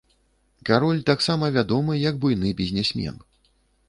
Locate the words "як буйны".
2.09-2.55